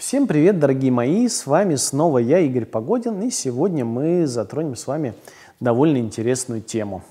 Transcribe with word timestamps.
Всем 0.00 0.26
привет, 0.26 0.58
дорогие 0.58 0.90
мои! 0.90 1.28
С 1.28 1.46
вами 1.46 1.74
снова 1.74 2.16
я, 2.16 2.38
Игорь 2.38 2.64
Погодин, 2.64 3.20
и 3.20 3.30
сегодня 3.30 3.84
мы 3.84 4.26
затронем 4.26 4.74
с 4.74 4.86
вами 4.86 5.12
довольно 5.60 5.98
интересную 5.98 6.62
тему. 6.62 7.04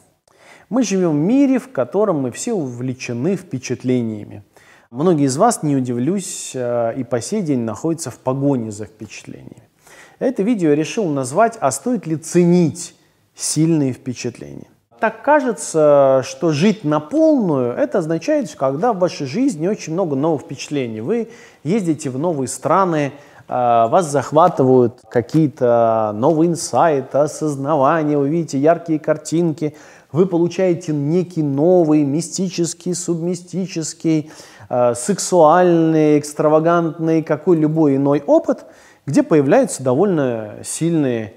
Мы 0.69 0.81
живем 0.81 1.11
в 1.11 1.23
мире, 1.23 1.59
в 1.59 1.71
котором 1.71 2.21
мы 2.21 2.31
все 2.31 2.53
увлечены 2.53 3.35
впечатлениями. 3.35 4.43
Многие 4.89 5.27
из 5.27 5.37
вас, 5.37 5.61
не 5.61 5.75
удивлюсь, 5.75 6.53
э, 6.55 6.95
и 6.97 7.03
по 7.03 7.21
сей 7.21 7.43
день 7.43 7.59
находятся 7.59 8.09
в 8.09 8.17
погоне 8.17 8.71
за 8.71 8.85
впечатлениями. 8.85 9.69
Это 10.17 10.41
видео 10.41 10.69
я 10.69 10.75
решил 10.75 11.05
назвать 11.09 11.59
«А 11.61 11.69
стоит 11.69 12.07
ли 12.07 12.15
ценить 12.15 12.95
сильные 13.35 13.93
впечатления?» 13.93 14.67
Так 14.99 15.21
кажется, 15.21 16.21
что 16.25 16.51
жить 16.51 16.83
на 16.83 16.99
полную, 16.99 17.73
это 17.73 17.99
означает, 17.99 18.53
когда 18.55 18.93
в 18.93 18.99
вашей 18.99 19.27
жизни 19.27 19.67
очень 19.67 19.93
много 19.93 20.15
новых 20.15 20.41
впечатлений. 20.41 21.01
Вы 21.01 21.29
ездите 21.63 22.09
в 22.09 22.19
новые 22.19 22.47
страны, 22.47 23.13
а, 23.47 23.87
вас 23.87 24.11
захватывают 24.11 25.01
какие-то 25.09 26.11
новые 26.15 26.51
инсайты, 26.51 27.17
осознавания, 27.17 28.17
вы 28.17 28.29
видите 28.29 28.59
яркие 28.59 28.99
картинки, 28.99 29.75
вы 30.11 30.25
получаете 30.25 30.93
некий 30.93 31.41
новый 31.41 32.03
мистический, 32.03 32.93
субмистический, 32.93 34.31
а, 34.69 34.93
сексуальный, 34.93 36.19
экстравагантный, 36.19 37.23
какой 37.23 37.57
любой 37.57 37.95
иной 37.95 38.23
опыт, 38.27 38.65
где 39.07 39.23
появляются 39.23 39.81
довольно 39.81 40.57
сильные 40.63 41.33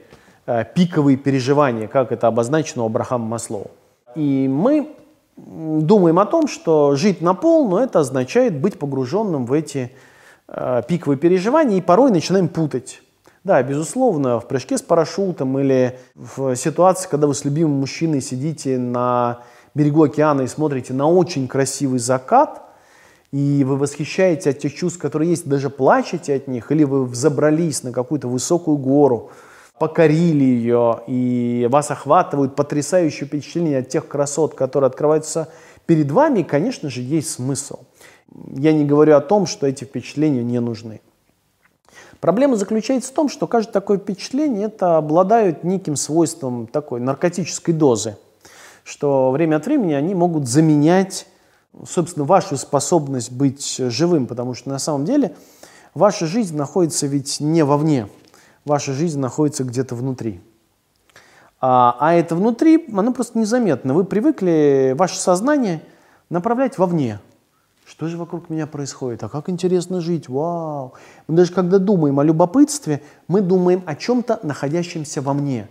пиковые 0.75 1.17
переживания, 1.17 1.89
как 1.89 2.13
это 2.13 2.27
обозначено 2.27 2.83
у 2.83 2.87
Абрахама 2.87 3.27
Маслоу. 3.27 3.71
И 4.15 4.49
мы 4.49 4.89
думаем 5.37 6.19
о 6.19 6.27
том, 6.27 6.49
что 6.49 6.95
жить 6.97 7.21
на 7.21 7.35
полную 7.35 7.85
это 7.85 8.01
означает 8.01 8.59
быть 8.61 8.79
погруженным 8.79 9.47
в 9.47 9.53
эти 9.53 9.93
э, 10.49 10.83
пиковые 10.87 11.19
переживания, 11.19 11.79
и 11.79 11.81
порой 11.81 12.11
начинаем 12.11 12.49
путать. 12.49 13.03
Да, 13.45 13.61
безусловно, 13.63 14.39
в 14.39 14.47
прыжке 14.47 14.79
с 14.79 14.83
парашютом 14.83 15.59
или 15.59 15.99
в 16.15 16.55
ситуации, 16.55 17.09
когда 17.09 17.27
вы 17.27 17.35
с 17.35 17.45
любимым 17.45 17.81
мужчиной 17.81 18.21
сидите 18.21 18.79
на 18.79 19.41
берегу 19.75 20.05
океана 20.05 20.43
и 20.43 20.47
смотрите 20.47 20.93
на 20.93 21.09
очень 21.09 21.49
красивый 21.49 21.99
закат, 21.99 22.63
и 23.33 23.65
вы 23.65 23.77
восхищаетесь 23.77 24.47
от 24.47 24.59
тех 24.59 24.75
чувств, 24.75 25.01
которые 25.01 25.31
есть, 25.31 25.49
даже 25.49 25.71
плачете 25.71 26.35
от 26.35 26.47
них, 26.47 26.71
или 26.71 26.85
вы 26.85 27.05
взобрались 27.05 27.83
на 27.83 27.91
какую-то 27.91 28.29
высокую 28.29 28.77
гору, 28.77 29.31
покорили 29.83 30.45
ее, 30.45 31.01
и 31.09 31.67
вас 31.69 31.91
охватывают 31.91 32.55
потрясающие 32.55 33.27
впечатления 33.27 33.79
от 33.79 33.89
тех 33.89 34.07
красот, 34.07 34.55
которые 34.55 34.87
открываются 34.87 35.49
перед 35.87 36.09
вами, 36.13 36.45
конечно 36.45 36.89
же, 36.89 37.01
есть 37.01 37.31
смысл. 37.31 37.81
Я 38.55 38.73
не 38.73 38.85
говорю 38.85 39.17
о 39.17 39.21
том, 39.21 39.45
что 39.45 39.67
эти 39.67 39.83
впечатления 39.83 40.45
не 40.45 40.61
нужны. 40.61 41.01
Проблема 42.21 42.55
заключается 42.55 43.11
в 43.11 43.15
том, 43.17 43.29
что 43.29 43.49
каждое 43.49 43.73
такое 43.73 43.99
впечатление 43.99 44.67
это 44.67 44.99
обладают 44.99 45.65
неким 45.65 45.97
свойством 45.97 46.69
такой 46.69 47.01
наркотической 47.01 47.75
дозы, 47.75 48.17
что 48.85 49.33
время 49.33 49.57
от 49.57 49.67
времени 49.67 49.95
они 49.95 50.15
могут 50.15 50.47
заменять, 50.47 51.27
собственно, 51.85 52.25
вашу 52.25 52.57
способность 52.57 53.33
быть 53.33 53.79
живым, 53.79 54.29
потому 54.29 54.55
что 54.55 54.69
на 54.69 54.79
самом 54.79 55.05
деле 55.07 55.35
ваша 55.93 56.27
жизнь 56.27 56.57
находится 56.57 57.09
ведь 57.09 57.41
не 57.41 57.65
вовне, 57.65 58.07
ваша 58.65 58.93
жизнь 58.93 59.19
находится 59.19 59.65
где-то 59.65 59.95
внутри. 59.95 60.41
А, 61.61 61.97
а 62.01 62.15
это 62.15 62.35
внутри, 62.35 62.89
оно 62.93 63.13
просто 63.13 63.39
незаметно. 63.39 63.95
Вы 63.95 64.05
привыкли 64.05 64.95
ваше 64.99 65.17
сознание 65.19 65.83
направлять 66.29 66.79
вовне. 66.79 67.21
Что 67.85 68.09
же 68.09 68.17
вокруг 68.17 68.49
меня 68.49 68.67
происходит? 68.67 69.23
А 69.23 69.29
как 69.29 69.49
интересно 69.49 70.01
жить? 70.01 70.29
Вау! 70.29 70.95
Мы 71.27 71.37
даже 71.37 71.53
когда 71.53 71.79
думаем 71.79 72.19
о 72.21 72.25
любопытстве, 72.25 73.03
мы 73.29 73.41
думаем 73.43 73.83
о 73.87 73.95
чем-то, 73.95 74.41
находящемся 74.43 75.21
во 75.21 75.35
мне. 75.35 75.69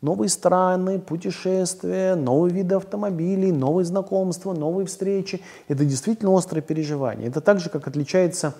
Новые 0.00 0.28
страны, 0.28 0.98
путешествия, 0.98 2.14
новые 2.14 2.52
виды 2.52 2.74
автомобилей, 2.74 3.52
новые 3.52 3.84
знакомства, 3.84 4.52
новые 4.52 4.86
встречи. 4.86 5.40
Это 5.68 5.84
действительно 5.84 6.36
острое 6.36 6.62
переживание. 6.62 7.28
Это 7.28 7.40
так 7.40 7.60
же, 7.60 7.70
как 7.70 7.88
отличается 7.88 8.54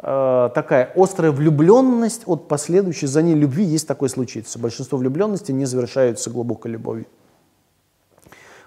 такая 0.00 0.92
острая 0.94 1.32
влюбленность 1.32 2.22
от 2.26 2.46
последующей 2.46 3.06
за 3.06 3.20
ней 3.20 3.34
любви, 3.34 3.64
есть 3.64 3.88
такое 3.88 4.08
случится. 4.08 4.58
Большинство 4.58 4.96
влюбленностей 4.96 5.52
не 5.52 5.64
завершаются 5.64 6.30
глубокой 6.30 6.70
любовью. 6.70 7.06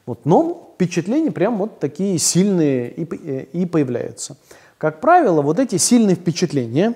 Вот, 0.06 0.25
но 0.25 0.74
впечатления 0.75 1.31
прям 1.31 1.58
вот 1.58 1.80
такие 1.80 2.18
сильные 2.18 2.92
и, 2.92 3.03
э, 3.03 3.46
и 3.53 3.66
появляются. 3.66 4.36
Как 4.78 5.00
правило, 5.00 5.42
вот 5.42 5.59
эти 5.59 5.78
сильные 5.78 6.16
впечатления, 6.16 6.96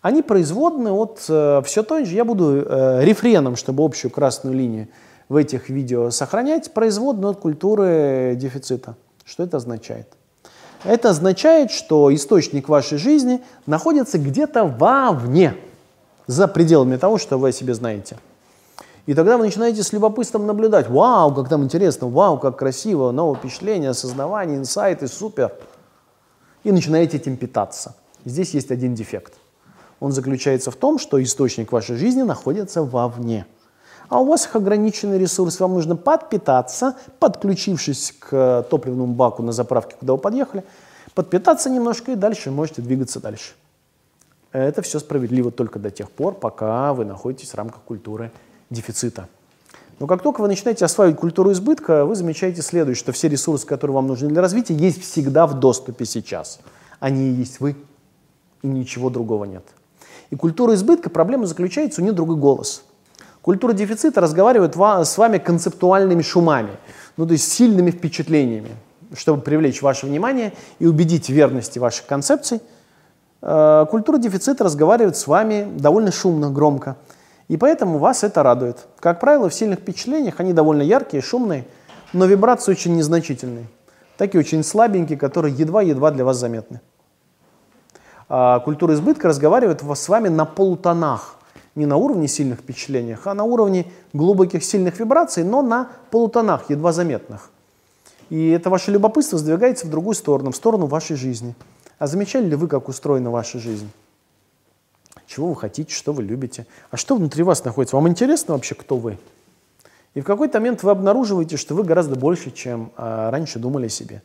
они 0.00 0.22
производны 0.22 0.90
от 0.90 1.24
э, 1.28 1.60
все 1.64 1.82
той 1.82 2.06
же, 2.06 2.14
я 2.14 2.24
буду 2.24 2.64
э, 2.64 3.04
рефреном, 3.04 3.56
чтобы 3.56 3.84
общую 3.84 4.10
красную 4.10 4.56
линию 4.56 4.88
в 5.28 5.36
этих 5.36 5.68
видео 5.68 6.10
сохранять, 6.10 6.72
производны 6.72 7.26
от 7.26 7.38
культуры 7.38 8.34
дефицита. 8.36 8.96
Что 9.24 9.44
это 9.44 9.58
означает? 9.58 10.08
Это 10.84 11.10
означает, 11.10 11.70
что 11.70 12.12
источник 12.14 12.68
вашей 12.68 12.98
жизни 12.98 13.42
находится 13.66 14.18
где-то 14.18 14.64
вовне, 14.64 15.56
за 16.26 16.46
пределами 16.46 16.96
того, 16.96 17.18
что 17.18 17.38
вы 17.38 17.48
о 17.48 17.52
себе 17.52 17.74
знаете. 17.74 18.16
И 19.06 19.14
тогда 19.14 19.36
вы 19.36 19.44
начинаете 19.44 19.82
с 19.82 19.92
любопытством 19.92 20.46
наблюдать. 20.46 20.88
Вау, 20.88 21.34
как 21.34 21.48
там 21.48 21.64
интересно, 21.64 22.06
вау, 22.06 22.38
как 22.38 22.56
красиво, 22.56 23.10
новое 23.10 23.36
впечатление, 23.36 23.90
осознавание, 23.90 24.56
инсайты, 24.56 25.08
супер. 25.08 25.52
И 26.62 26.70
начинаете 26.70 27.16
этим 27.16 27.36
питаться. 27.36 27.96
Здесь 28.24 28.54
есть 28.54 28.70
один 28.70 28.94
дефект. 28.94 29.34
Он 29.98 30.12
заключается 30.12 30.70
в 30.70 30.76
том, 30.76 30.98
что 30.98 31.20
источник 31.20 31.72
вашей 31.72 31.96
жизни 31.96 32.22
находится 32.22 32.82
вовне 32.82 33.46
а 34.10 34.20
у 34.20 34.26
вас 34.26 34.48
ограниченный 34.52 35.18
ресурс, 35.18 35.60
вам 35.60 35.74
нужно 35.74 35.94
подпитаться, 35.94 36.96
подключившись 37.20 38.12
к 38.18 38.66
топливному 38.68 39.14
баку 39.14 39.42
на 39.44 39.52
заправке, 39.52 39.94
куда 39.98 40.14
вы 40.14 40.18
подъехали, 40.18 40.64
подпитаться 41.14 41.70
немножко 41.70 42.12
и 42.12 42.16
дальше 42.16 42.50
можете 42.50 42.82
двигаться 42.82 43.20
дальше. 43.20 43.52
Это 44.50 44.82
все 44.82 44.98
справедливо 44.98 45.52
только 45.52 45.78
до 45.78 45.92
тех 45.92 46.10
пор, 46.10 46.34
пока 46.34 46.92
вы 46.92 47.04
находитесь 47.04 47.50
в 47.50 47.54
рамках 47.54 47.82
культуры 47.82 48.32
дефицита. 48.68 49.28
Но 50.00 50.08
как 50.08 50.22
только 50.22 50.40
вы 50.40 50.48
начинаете 50.48 50.84
осваивать 50.84 51.16
культуру 51.16 51.52
избытка, 51.52 52.04
вы 52.04 52.16
замечаете 52.16 52.62
следующее, 52.62 53.00
что 53.00 53.12
все 53.12 53.28
ресурсы, 53.28 53.64
которые 53.64 53.94
вам 53.94 54.08
нужны 54.08 54.28
для 54.28 54.42
развития, 54.42 54.74
есть 54.74 55.02
всегда 55.02 55.46
в 55.46 55.60
доступе 55.60 56.04
сейчас. 56.04 56.58
Они 56.98 57.28
и 57.28 57.32
есть 57.32 57.60
вы, 57.60 57.76
и 58.62 58.66
ничего 58.66 59.08
другого 59.08 59.44
нет. 59.44 59.64
И 60.30 60.36
культура 60.36 60.74
избытка, 60.74 61.10
проблема 61.10 61.46
заключается, 61.46 62.00
у 62.00 62.04
нее 62.04 62.12
другой 62.12 62.36
голос– 62.36 62.82
Культура 63.42 63.72
дефицита 63.72 64.20
разговаривает 64.20 64.74
с 64.76 65.18
вами 65.18 65.38
концептуальными 65.38 66.20
шумами, 66.20 66.72
ну 67.16 67.26
то 67.26 67.32
есть 67.32 67.50
сильными 67.50 67.90
впечатлениями, 67.90 68.70
чтобы 69.14 69.40
привлечь 69.40 69.80
ваше 69.80 70.06
внимание 70.06 70.52
и 70.78 70.86
убедить 70.86 71.26
в 71.26 71.32
верности 71.32 71.78
ваших 71.78 72.06
концепций. 72.06 72.60
Э, 73.40 73.86
культура 73.90 74.18
дефицита 74.18 74.62
разговаривает 74.64 75.16
с 75.16 75.26
вами 75.26 75.66
довольно 75.74 76.12
шумно, 76.12 76.50
громко, 76.50 76.96
и 77.48 77.56
поэтому 77.56 77.98
вас 77.98 78.24
это 78.24 78.42
радует. 78.42 78.86
Как 79.00 79.20
правило, 79.20 79.48
в 79.48 79.54
сильных 79.54 79.80
впечатлениях 79.80 80.38
они 80.38 80.52
довольно 80.52 80.82
яркие, 80.82 81.22
шумные, 81.22 81.64
но 82.12 82.26
вибрации 82.26 82.72
очень 82.72 82.94
незначительные, 82.94 83.68
такие 84.18 84.40
очень 84.40 84.62
слабенькие, 84.62 85.16
которые 85.16 85.54
едва-едва 85.54 86.10
для 86.10 86.26
вас 86.26 86.36
заметны. 86.36 86.82
А 88.28 88.60
культура 88.60 88.92
избытка 88.92 89.28
разговаривает 89.28 89.82
с 89.82 90.08
вами 90.08 90.28
на 90.28 90.44
полутонах, 90.44 91.36
не 91.74 91.86
на 91.86 91.96
уровне 91.96 92.28
сильных 92.28 92.60
впечатлений, 92.60 93.16
а 93.24 93.34
на 93.34 93.44
уровне 93.44 93.86
глубоких 94.12 94.64
сильных 94.64 94.98
вибраций, 94.98 95.44
но 95.44 95.62
на 95.62 95.90
полутонах, 96.10 96.70
едва 96.70 96.92
заметных. 96.92 97.50
И 98.28 98.50
это 98.50 98.70
ваше 98.70 98.90
любопытство 98.90 99.38
сдвигается 99.38 99.86
в 99.86 99.90
другую 99.90 100.14
сторону, 100.14 100.52
в 100.52 100.56
сторону 100.56 100.86
вашей 100.86 101.16
жизни. 101.16 101.54
А 101.98 102.06
замечали 102.06 102.46
ли 102.46 102.56
вы, 102.56 102.68
как 102.68 102.88
устроена 102.88 103.30
ваша 103.30 103.58
жизнь? 103.58 103.90
Чего 105.26 105.48
вы 105.48 105.56
хотите, 105.56 105.94
что 105.94 106.12
вы 106.12 106.22
любите? 106.22 106.66
А 106.90 106.96
что 106.96 107.14
внутри 107.16 107.42
вас 107.42 107.64
находится? 107.64 107.96
Вам 107.96 108.08
интересно 108.08 108.54
вообще, 108.54 108.74
кто 108.74 108.96
вы? 108.96 109.18
И 110.14 110.20
в 110.20 110.24
какой-то 110.24 110.58
момент 110.58 110.82
вы 110.82 110.90
обнаруживаете, 110.90 111.56
что 111.56 111.74
вы 111.74 111.84
гораздо 111.84 112.16
больше, 112.16 112.50
чем 112.50 112.90
а, 112.96 113.30
раньше 113.30 113.58
думали 113.58 113.86
о 113.86 113.90
себе. 113.90 114.22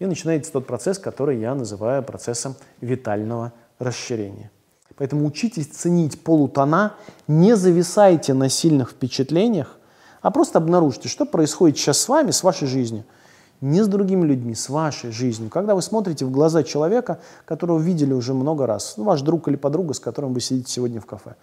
И 0.00 0.06
начинается 0.06 0.50
тот 0.50 0.66
процесс, 0.66 0.98
который 0.98 1.38
я 1.38 1.54
называю 1.54 2.02
процессом 2.02 2.56
витального 2.80 3.52
расширения. 3.78 4.50
Поэтому 5.02 5.26
учитесь 5.26 5.66
ценить 5.66 6.22
полутона, 6.22 6.94
не 7.26 7.56
зависайте 7.56 8.34
на 8.34 8.48
сильных 8.48 8.90
впечатлениях, 8.90 9.76
а 10.20 10.30
просто 10.30 10.58
обнаружьте, 10.58 11.08
что 11.08 11.26
происходит 11.26 11.76
сейчас 11.76 11.98
с 11.98 12.08
вами, 12.08 12.30
с 12.30 12.44
вашей 12.44 12.68
жизнью. 12.68 13.02
Не 13.60 13.82
с 13.82 13.88
другими 13.88 14.24
людьми, 14.24 14.54
с 14.54 14.68
вашей 14.68 15.10
жизнью. 15.10 15.50
Когда 15.50 15.74
вы 15.74 15.82
смотрите 15.82 16.24
в 16.24 16.30
глаза 16.30 16.62
человека, 16.62 17.18
которого 17.46 17.80
видели 17.80 18.12
уже 18.12 18.32
много 18.32 18.64
раз, 18.64 18.94
ну, 18.96 19.02
ваш 19.02 19.22
друг 19.22 19.48
или 19.48 19.56
подруга, 19.56 19.92
с 19.92 19.98
которым 19.98 20.34
вы 20.34 20.40
сидите 20.40 20.70
сегодня 20.70 21.00
в 21.00 21.06
кафе, 21.06 21.34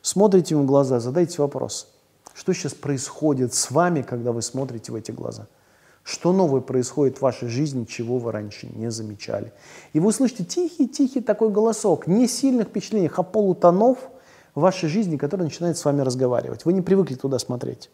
смотрите 0.00 0.54
ему 0.54 0.62
в 0.62 0.66
глаза, 0.66 1.00
задайте 1.00 1.42
вопрос, 1.42 1.88
что 2.34 2.52
сейчас 2.52 2.72
происходит 2.74 3.52
с 3.52 3.72
вами, 3.72 4.02
когда 4.02 4.30
вы 4.30 4.42
смотрите 4.42 4.92
в 4.92 4.94
эти 4.94 5.10
глаза? 5.10 5.48
Что 6.08 6.32
новое 6.32 6.62
происходит 6.62 7.18
в 7.18 7.20
вашей 7.20 7.48
жизни, 7.48 7.84
чего 7.84 8.16
вы 8.16 8.32
раньше 8.32 8.66
не 8.74 8.90
замечали. 8.90 9.52
И 9.92 10.00
вы 10.00 10.08
услышите 10.08 10.42
тихий-тихий 10.42 11.20
такой 11.20 11.50
голосок, 11.50 12.06
не 12.06 12.26
сильных 12.26 12.68
впечатлений, 12.68 13.10
а 13.14 13.22
полутонов 13.22 13.98
в 14.54 14.60
вашей 14.60 14.88
жизни, 14.88 15.18
который 15.18 15.42
начинает 15.42 15.76
с 15.76 15.84
вами 15.84 16.00
разговаривать. 16.00 16.64
Вы 16.64 16.72
не 16.72 16.80
привыкли 16.80 17.14
туда 17.14 17.38
смотреть. 17.38 17.90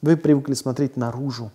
Вы 0.00 0.16
привыкли 0.16 0.54
смотреть 0.54 0.96
наружу. 0.96 1.52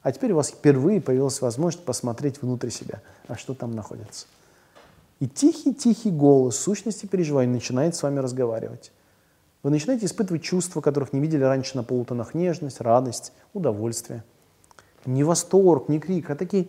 А 0.00 0.12
теперь 0.12 0.32
у 0.32 0.36
вас 0.36 0.48
впервые 0.48 1.02
появилась 1.02 1.42
возможность 1.42 1.84
посмотреть 1.84 2.40
внутрь 2.40 2.70
себя, 2.70 3.02
а 3.28 3.36
что 3.36 3.52
там 3.52 3.72
находится. 3.72 4.28
И 5.18 5.28
тихий-тихий 5.28 6.10
голос 6.10 6.56
сущности 6.56 7.04
переживаний 7.04 7.52
начинает 7.52 7.94
с 7.94 8.02
вами 8.02 8.20
разговаривать. 8.20 8.92
Вы 9.62 9.68
начинаете 9.68 10.06
испытывать 10.06 10.42
чувства, 10.42 10.80
которых 10.80 11.12
не 11.12 11.20
видели 11.20 11.42
раньше 11.42 11.76
на 11.76 11.82
полутонах. 11.82 12.32
Нежность, 12.32 12.80
радость, 12.80 13.34
удовольствие– 13.52 14.24
не 15.06 15.24
восторг, 15.24 15.88
не 15.88 15.98
крик, 15.98 16.30
а 16.30 16.36
такие 16.36 16.68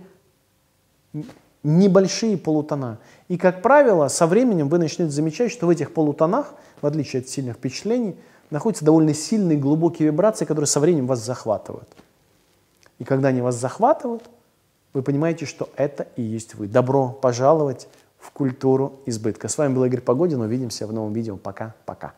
небольшие 1.64 2.38
полутона. 2.38 3.00
И, 3.28 3.38
как 3.38 3.62
правило, 3.62 4.08
со 4.08 4.28
временем 4.28 4.70
вы 4.70 4.80
начнете 4.80 5.12
замечать, 5.12 5.52
что 5.52 5.68
в 5.68 5.70
этих 5.70 5.94
полутонах, 5.94 6.54
в 6.82 6.86
отличие 6.86 7.22
от 7.22 7.30
сильных 7.30 7.58
впечатлений, 7.58 8.16
находятся 8.50 8.86
довольно 8.86 9.14
сильные 9.14 9.58
глубокие 9.58 10.08
вибрации, 10.08 10.46
которые 10.46 10.68
со 10.68 10.80
временем 10.80 11.08
вас 11.08 11.24
захватывают. 11.24 11.90
И 13.00 13.04
когда 13.04 13.30
они 13.30 13.42
вас 13.42 13.56
захватывают, 13.56 14.30
вы 14.94 15.04
понимаете, 15.04 15.46
что 15.46 15.70
это 15.76 16.08
и 16.16 16.22
есть 16.22 16.56
вы. 16.56 16.68
Добро 16.68 17.10
пожаловать 17.10 17.88
в 18.20 18.32
культуру 18.32 19.00
избытка. 19.06 19.48
С 19.48 19.58
вами 19.58 19.74
был 19.74 19.86
Игорь 19.86 20.02
Погодин. 20.02 20.42
Увидимся 20.42 20.86
в 20.86 20.94
новом 20.94 21.14
видео. 21.14 21.38
Пока-пока. 21.38 22.14